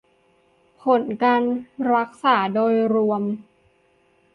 [0.81, 1.43] ผลการ
[1.91, 3.21] รักษาโดยรวม